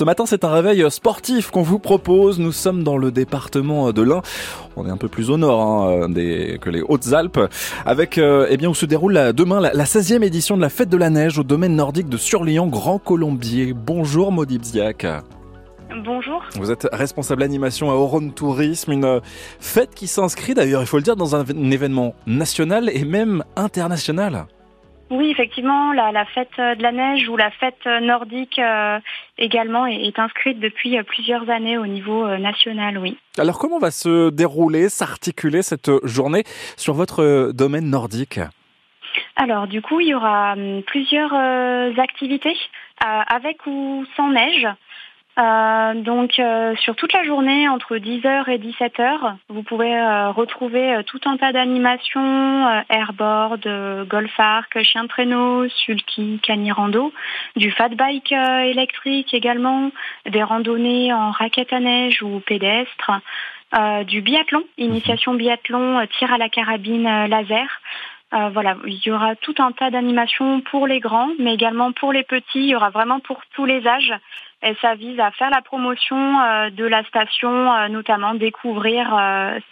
Ce 0.00 0.04
matin, 0.06 0.24
c'est 0.24 0.44
un 0.44 0.50
réveil 0.50 0.90
sportif 0.90 1.50
qu'on 1.50 1.60
vous 1.60 1.78
propose. 1.78 2.38
Nous 2.38 2.52
sommes 2.52 2.84
dans 2.84 2.96
le 2.96 3.10
département 3.10 3.92
de 3.92 4.00
l'Ain. 4.00 4.22
On 4.76 4.86
est 4.86 4.90
un 4.90 4.96
peu 4.96 5.08
plus 5.08 5.28
au 5.28 5.36
nord 5.36 5.60
hein, 5.60 6.08
des, 6.08 6.56
que 6.58 6.70
les 6.70 6.80
Hautes-Alpes, 6.80 7.38
avec 7.84 8.16
euh, 8.16 8.46
eh 8.48 8.56
bien 8.56 8.70
où 8.70 8.74
se 8.74 8.86
déroule 8.86 9.12
la, 9.12 9.34
demain 9.34 9.60
la, 9.60 9.84
16e 9.84 10.22
édition 10.22 10.56
de 10.56 10.62
la 10.62 10.70
Fête 10.70 10.88
de 10.88 10.96
la 10.96 11.10
Neige 11.10 11.38
au 11.38 11.42
domaine 11.42 11.76
nordique 11.76 12.08
de 12.08 12.16
Surlian, 12.16 12.66
Grand 12.66 12.98
Colombier. 12.98 13.74
Bonjour 13.74 14.32
Maudit 14.32 14.58
Bziak. 14.58 15.06
Bonjour. 16.02 16.42
Vous 16.54 16.70
êtes 16.70 16.88
responsable 16.90 17.42
animation 17.42 17.90
à 17.90 17.94
Oron 17.94 18.30
Tourisme, 18.30 18.92
une 18.92 19.20
fête 19.58 19.94
qui 19.94 20.06
s'inscrit 20.06 20.54
d'ailleurs, 20.54 20.80
il 20.80 20.86
faut 20.86 20.96
le 20.96 21.02
dire, 21.02 21.16
dans 21.16 21.36
un 21.36 21.44
événement 21.44 22.14
national 22.26 22.90
et 22.90 23.04
même 23.04 23.44
international. 23.54 24.46
Oui, 25.10 25.32
effectivement, 25.32 25.92
la, 25.92 26.24
fête 26.24 26.56
de 26.56 26.82
la 26.82 26.92
neige 26.92 27.28
ou 27.28 27.36
la 27.36 27.50
fête 27.50 27.84
nordique 28.00 28.60
euh, 28.60 29.00
également 29.38 29.86
est, 29.86 30.16
inscrite 30.20 30.60
depuis 30.60 30.96
euh, 30.96 31.02
plusieurs 31.02 31.50
années 31.50 31.76
au 31.76 31.86
niveau 31.86 32.24
euh, 32.24 32.38
national, 32.38 32.96
oui. 32.96 33.18
Alors 33.36 33.58
comment 33.58 33.80
va 33.80 33.90
se 33.90 34.30
dérouler, 34.30 34.88
s'articuler 34.88 35.62
cette 35.62 35.90
journée 36.04 36.44
sur 36.76 36.94
votre 36.94 37.50
domaine 37.52 37.90
nordique? 37.90 38.38
Alors 39.34 39.66
du 39.66 39.82
coup, 39.82 39.98
il 39.98 40.08
y 40.08 40.14
aura 40.14 40.52
hum, 40.52 40.82
plusieurs 40.86 41.34
activités 41.98 42.56
avec 43.00 43.66
ou 43.66 44.04
sans 44.16 44.30
neige. 44.30 44.68
Euh, 45.38 45.94
donc 45.94 46.38
euh, 46.38 46.74
sur 46.76 46.96
toute 46.96 47.12
la 47.12 47.22
journée, 47.24 47.68
entre 47.68 47.96
10h 47.96 48.50
et 48.50 48.58
17h, 48.58 49.36
vous 49.48 49.62
pouvez 49.62 49.96
euh, 49.96 50.30
retrouver 50.30 51.00
tout 51.06 51.20
un 51.24 51.36
tas 51.36 51.52
d'animations, 51.52 52.82
airboard, 52.88 53.66
golf 54.08 54.32
arc, 54.38 54.82
chien 54.82 55.04
de 55.04 55.08
traîneau, 55.08 55.68
sulky, 55.68 56.40
canirando, 56.42 57.12
du 57.56 57.70
fat 57.70 57.90
bike 57.90 58.32
électrique 58.32 59.32
également, 59.32 59.90
des 60.26 60.42
randonnées 60.42 61.12
en 61.12 61.30
raquette 61.30 61.72
à 61.72 61.80
neige 61.80 62.22
ou 62.22 62.40
pédestre, 62.40 63.12
du 64.06 64.20
biathlon, 64.20 64.64
initiation 64.78 65.34
biathlon, 65.34 66.06
tir 66.18 66.32
à 66.32 66.38
la 66.38 66.48
carabine 66.48 67.26
laser. 67.28 67.80
Voilà, 68.32 68.76
il 68.86 69.00
y 69.04 69.10
aura 69.10 69.34
tout 69.36 69.54
un 69.58 69.72
tas 69.72 69.90
d'animations 69.90 70.60
pour 70.70 70.86
les 70.86 71.00
grands, 71.00 71.30
mais 71.38 71.54
également 71.54 71.92
pour 71.92 72.12
les 72.12 72.22
petits. 72.22 72.60
Il 72.60 72.68
y 72.68 72.74
aura 72.76 72.90
vraiment 72.90 73.20
pour 73.20 73.40
tous 73.54 73.64
les 73.64 73.86
âges. 73.86 74.14
Et 74.62 74.74
ça 74.82 74.94
vise 74.94 75.18
à 75.18 75.30
faire 75.30 75.48
la 75.48 75.62
promotion 75.62 76.16
euh, 76.16 76.68
de 76.68 76.84
la 76.84 77.02
station, 77.04 77.72
euh, 77.72 77.88
notamment 77.88 78.34
découvrir 78.34 79.06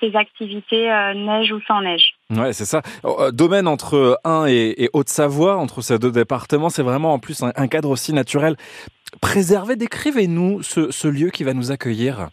ses 0.00 0.14
euh, 0.14 0.18
activités 0.18 0.88
neige 1.14 1.52
ou 1.52 1.60
sans 1.66 1.82
neige. 1.82 2.14
Ouais, 2.30 2.54
c'est 2.54 2.64
ça. 2.64 2.80
Oh, 3.02 3.30
domaine 3.30 3.68
entre 3.68 4.18
Ain 4.24 4.46
et, 4.46 4.88
Haute-Savoie, 4.94 5.56
entre 5.56 5.82
ces 5.82 5.98
deux 5.98 6.10
départements, 6.10 6.70
c'est 6.70 6.82
vraiment 6.82 7.12
en 7.12 7.18
plus 7.18 7.42
un, 7.42 7.68
cadre 7.68 7.90
aussi 7.90 8.14
naturel. 8.14 8.56
Préservé, 9.20 9.76
décrivez-nous 9.76 10.62
ce, 10.62 11.08
lieu 11.08 11.28
qui 11.28 11.44
va 11.44 11.52
nous 11.52 11.70
accueillir. 11.70 12.28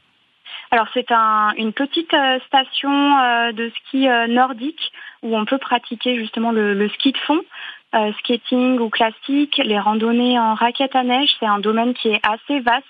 Alors 0.75 0.87
c'est 0.93 1.09
une 1.09 1.71
petite 1.71 2.13
station 2.47 2.91
de 3.53 3.71
ski 3.77 4.07
nordique 4.27 4.91
où 5.23 5.35
on 5.35 5.45
peut 5.45 5.57
pratiquer 5.57 6.17
justement 6.17 6.51
le 6.51 6.89
ski 6.89 7.13
de 7.13 7.17
fond. 7.17 7.41
Euh, 7.95 8.11
skating 8.19 8.79
ou 8.79 8.89
classique, 8.89 9.61
les 9.63 9.79
randonnées 9.79 10.37
en 10.37 10.53
raquette 10.53 10.95
à 10.97 11.03
neige, 11.03 11.33
c'est 11.39 11.45
un 11.45 11.59
domaine 11.59 11.93
qui 11.93 12.09
est 12.09 12.19
assez 12.27 12.59
vaste. 12.59 12.85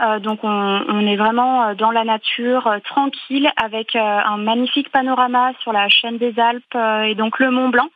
Euh, 0.00 0.20
donc 0.20 0.40
on, 0.42 1.06
est 1.06 1.16
vraiment 1.16 1.64
euh, 1.64 1.74
dans 1.74 1.90
la 1.90 2.02
nature, 2.02 2.72
tranquille, 2.84 3.50
avec 3.62 3.94
un 3.94 4.38
magnifique 4.38 4.90
panorama 4.90 5.52
sur 5.60 5.74
la 5.74 5.90
chaîne 5.90 6.16
des 6.16 6.38
Alpes 6.40 6.74
et 7.04 7.14
donc 7.14 7.40
le 7.40 7.50
Mont 7.50 7.68
Blanc. 7.68 7.88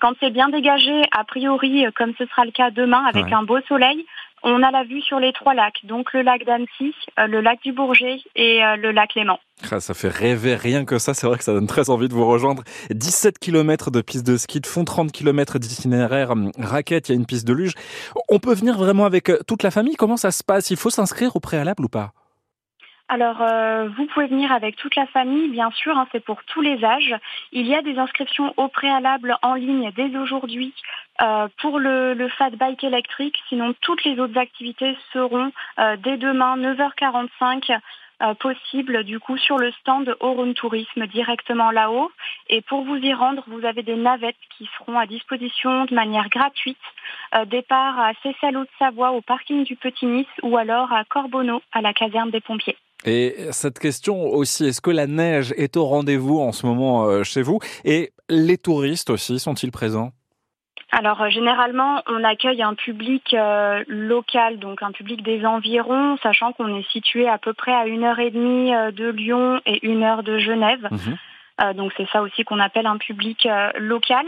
Quand 0.00 0.12
c'est 0.20 0.30
bien 0.30 0.48
dégagé, 0.48 1.02
a 1.12 1.24
priori, 1.24 1.84
comme 1.94 2.14
ce 2.18 2.24
sera 2.26 2.46
le 2.46 2.50
cas 2.50 2.70
demain, 2.70 3.04
avec 3.04 3.30
un 3.30 3.42
beau 3.42 3.60
soleil, 3.68 4.06
on 4.44 4.62
a 4.62 4.70
la 4.70 4.84
vue 4.84 5.00
sur 5.00 5.18
les 5.18 5.32
trois 5.32 5.54
lacs, 5.54 5.80
donc 5.84 6.12
le 6.12 6.22
lac 6.22 6.44
d'Annecy, 6.44 6.94
euh, 7.18 7.26
le 7.26 7.40
lac 7.40 7.60
du 7.62 7.72
Bourget 7.72 8.18
et 8.36 8.62
euh, 8.62 8.76
le 8.76 8.92
lac 8.92 9.14
Léman. 9.14 9.38
Ah, 9.70 9.80
ça 9.80 9.94
fait 9.94 10.08
rêver 10.08 10.54
rien 10.54 10.84
que 10.84 10.98
ça, 10.98 11.14
c'est 11.14 11.26
vrai 11.26 11.38
que 11.38 11.44
ça 11.44 11.54
donne 11.54 11.66
très 11.66 11.88
envie 11.88 12.08
de 12.08 12.14
vous 12.14 12.26
rejoindre. 12.26 12.62
17 12.90 13.38
km 13.38 13.90
de 13.90 14.02
piste 14.02 14.26
de 14.26 14.36
ski 14.36 14.60
de 14.60 14.66
fond, 14.66 14.84
30 14.84 15.10
km 15.12 15.58
d'itinéraire 15.58 16.32
hum, 16.32 16.52
raquette, 16.58 17.08
il 17.08 17.12
y 17.12 17.14
a 17.14 17.18
une 17.18 17.26
piste 17.26 17.46
de 17.46 17.54
luge. 17.54 17.72
On 18.28 18.38
peut 18.38 18.54
venir 18.54 18.76
vraiment 18.76 19.06
avec 19.06 19.30
euh, 19.30 19.38
toute 19.46 19.62
la 19.62 19.70
famille, 19.70 19.96
comment 19.96 20.18
ça 20.18 20.30
se 20.30 20.44
passe? 20.44 20.70
Il 20.70 20.76
faut 20.76 20.90
s'inscrire 20.90 21.34
au 21.34 21.40
préalable 21.40 21.84
ou 21.84 21.88
pas? 21.88 22.12
Alors, 23.06 23.44
vous 23.96 24.06
pouvez 24.06 24.26
venir 24.26 24.50
avec 24.50 24.76
toute 24.76 24.96
la 24.96 25.06
famille, 25.06 25.48
bien 25.48 25.70
sûr, 25.72 25.96
hein, 25.96 26.08
c'est 26.10 26.24
pour 26.24 26.42
tous 26.44 26.62
les 26.62 26.82
âges. 26.82 27.14
Il 27.52 27.66
y 27.66 27.74
a 27.74 27.82
des 27.82 27.98
inscriptions 27.98 28.54
au 28.56 28.68
préalable 28.68 29.36
en 29.42 29.54
ligne 29.54 29.92
dès 29.94 30.16
aujourd'hui 30.16 30.72
euh, 31.22 31.46
pour 31.58 31.78
le, 31.78 32.14
le, 32.14 32.28
fat 32.28 32.50
bike 32.50 32.82
électrique, 32.82 33.38
sinon 33.48 33.72
toutes 33.82 34.04
les 34.04 34.18
autres 34.18 34.36
activités 34.36 34.96
seront 35.12 35.52
euh, 35.78 35.96
dès 35.96 36.16
demain 36.16 36.56
9h45 36.56 37.78
euh, 38.22 38.34
possibles 38.34 39.04
du 39.04 39.20
coup 39.20 39.36
sur 39.38 39.56
le 39.56 39.70
stand 39.72 40.16
Oron 40.18 40.52
Tourisme 40.54 41.06
directement 41.06 41.70
là-haut. 41.70 42.10
Et 42.48 42.62
pour 42.62 42.82
vous 42.82 42.96
y 42.96 43.14
rendre, 43.14 43.44
vous 43.46 43.64
avez 43.64 43.84
des 43.84 43.94
navettes 43.94 44.34
qui 44.56 44.68
seront 44.76 44.98
à 44.98 45.06
disposition 45.06 45.84
de 45.84 45.94
manière 45.94 46.28
gratuite. 46.28 46.78
départ 47.46 48.00
à 48.00 48.12
Cessel 48.24 48.54
de 48.54 48.66
Savoie 48.80 49.12
au 49.12 49.20
parking 49.20 49.62
du 49.62 49.76
Petit 49.76 50.06
Nice 50.06 50.26
ou 50.42 50.56
alors 50.56 50.92
à 50.92 51.04
Corbonneau 51.04 51.62
à 51.72 51.80
la 51.80 51.92
caserne 51.92 52.30
des 52.30 52.40
pompiers. 52.40 52.76
Et 53.04 53.36
cette 53.50 53.78
question 53.78 54.22
aussi, 54.26 54.66
est-ce 54.66 54.80
que 54.80 54.90
la 54.90 55.06
neige 55.06 55.52
est 55.56 55.76
au 55.76 55.84
rendez-vous 55.84 56.40
en 56.40 56.52
ce 56.52 56.66
moment 56.66 57.22
chez 57.22 57.42
vous? 57.42 57.58
Et 57.84 58.12
les 58.28 58.58
touristes 58.58 59.10
aussi 59.10 59.38
sont-ils 59.38 59.70
présents? 59.70 60.12
Alors 60.94 61.20
euh, 61.22 61.28
généralement, 61.28 62.02
on 62.06 62.22
accueille 62.22 62.62
un 62.62 62.74
public 62.74 63.34
euh, 63.34 63.82
local, 63.88 64.60
donc 64.60 64.80
un 64.80 64.92
public 64.92 65.24
des 65.24 65.44
environs, 65.44 66.16
sachant 66.22 66.52
qu'on 66.52 66.76
est 66.76 66.88
situé 66.90 67.28
à 67.28 67.36
peu 67.36 67.52
près 67.52 67.74
à 67.74 67.86
une 67.86 68.04
heure 68.04 68.20
et 68.20 68.30
demie 68.30 68.72
euh, 68.72 68.92
de 68.92 69.08
Lyon 69.08 69.60
et 69.66 69.84
une 69.84 70.04
heure 70.04 70.22
de 70.22 70.38
Genève. 70.38 70.88
Mhm. 70.90 71.74
donc 71.74 71.92
c'est 71.96 72.08
ça 72.10 72.22
aussi 72.22 72.44
qu'on 72.44 72.60
appelle 72.60 72.86
un 72.86 72.98
public 72.98 73.48
local. 73.76 74.24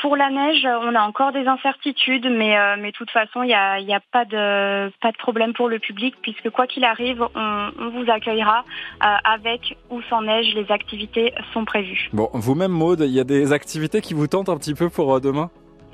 Pour 0.00 0.16
la 0.16 0.30
neige, 0.30 0.66
on 0.66 0.94
a 0.94 1.02
encore 1.02 1.32
des 1.32 1.46
incertitudes, 1.46 2.26
mais 2.30 2.56
mais 2.76 2.92
de 2.92 2.96
toute 2.96 3.10
façon, 3.10 3.42
il 3.42 3.48
n'y 3.48 3.54
a, 3.54 3.74
a 3.74 4.00
pas 4.12 4.24
de 4.24 4.90
pas 5.00 5.12
de 5.12 5.16
problème 5.16 5.52
pour 5.52 5.68
le 5.68 5.78
public 5.78 6.14
puisque 6.22 6.50
quoi 6.50 6.66
qu'il 6.66 6.84
arrive, 6.84 7.22
on, 7.34 7.70
on, 7.78 7.90
vous 7.90 8.10
accueillera 8.10 8.64
avec 9.00 9.76
ou 9.90 10.00
sans 10.08 10.22
neige. 10.22 10.54
Les 10.54 10.70
activités 10.70 11.32
sont 11.52 11.64
prévues. 11.64 12.08
Bon, 12.12 12.28
vous-même, 12.32 12.72
Maude, 12.72 13.00
il 13.00 13.12
y 13.12 13.20
a 13.20 13.24
des 13.24 13.52
activités 13.52 14.00
qui 14.00 14.14
vous 14.14 14.26
tentent 14.26 14.48
un 14.48 14.56
petit 14.56 14.74
peu 14.74 14.88
pour 14.88 15.20
demain? 15.20 15.50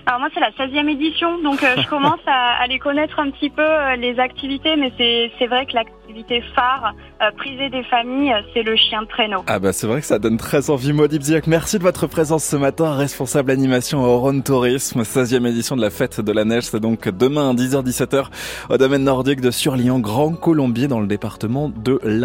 Alors 0.07 0.21
moi 0.21 0.29
c'est 0.35 0.41
la 0.41 0.51
16e 0.51 0.89
édition, 0.89 1.41
donc 1.43 1.63
euh, 1.63 1.77
je 1.77 1.87
commence 1.91 2.21
à, 2.27 2.67
les 2.67 2.79
connaître 2.79 3.19
un 3.21 3.31
petit 3.31 3.51
peu 3.51 3.63
euh, 3.63 3.97
les 3.97 4.19
activités, 4.19 4.77
mais 4.77 4.93
c'est 4.99 5.47
vrai 5.47 5.67
que 5.67 5.75
l'activité 5.75 6.43
phare 6.55 6.93
euh, 7.23 7.31
prisée 7.37 7.71
des 7.71 7.85
familles, 7.85 8.35
c'est 8.53 8.63
le 8.63 8.75
chien 8.77 9.03
de 9.03 9.07
traîneau. 9.07 9.45
Ah 9.47 9.59
bah 9.59 9.73
c'est 9.73 9.87
vrai 9.87 10.01
que 10.01 10.07
ça 10.07 10.19
donne 10.19 10.37
très 10.37 10.71
envie. 10.71 10.93
Maudit 10.93 11.19
Bziak, 11.19 11.47
merci 11.47 11.79
de 11.79 11.83
votre 11.83 12.07
présence 12.07 12.45
ce 12.45 12.57
matin, 12.57 12.95
responsable 12.95 13.51
animation 13.51 14.05
à 14.05 14.09
Oron 14.09 14.41
Tourisme, 14.41 15.03
16e 15.03 15.47
édition 15.47 15.77
de 15.77 15.83
la 15.83 15.91
fête 15.91 16.21
de 16.21 16.33
la 16.33 16.45
neige, 16.45 16.65
c'est 16.65 16.81
donc 16.81 17.09
demain 17.09 17.51
à 17.51 17.55
10h-17h 17.55 18.27
au 18.71 18.77
domaine 18.77 19.05
nordique 19.05 19.41
de 19.41 19.51
Surlian, 19.51 20.01
Grand 20.01 20.33
Colombier 20.33 20.89
dans 20.89 21.01
le 21.01 21.07
département 21.07 21.69
de 21.69 22.01
l'Ain. 22.05 22.21